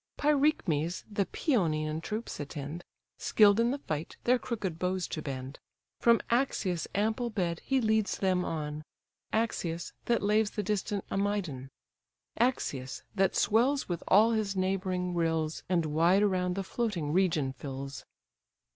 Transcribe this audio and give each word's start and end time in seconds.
Pyræchmes 0.17 1.03
the 1.11 1.27
Pæonian 1.27 2.01
troops 2.01 2.39
attend, 2.39 2.83
Skill'd 3.19 3.59
in 3.59 3.69
the 3.69 3.77
fight 3.77 4.17
their 4.23 4.39
crooked 4.39 4.79
bows 4.79 5.07
to 5.09 5.21
bend; 5.21 5.59
From 5.99 6.19
Axius' 6.31 6.87
ample 6.95 7.29
bed 7.29 7.59
he 7.63 7.79
leads 7.79 8.17
them 8.17 8.43
on, 8.43 8.83
Axius, 9.31 9.93
that 10.05 10.23
laves 10.23 10.49
the 10.49 10.63
distant 10.63 11.05
Amydon, 11.11 11.69
Axius, 12.35 13.03
that 13.13 13.35
swells 13.35 13.87
with 13.87 14.01
all 14.07 14.31
his 14.31 14.55
neighbouring 14.55 15.13
rills, 15.13 15.61
And 15.69 15.85
wide 15.85 16.23
around 16.23 16.55
the 16.55 16.63
floating 16.63 17.11
region 17.13 17.53
fills. 17.53 18.03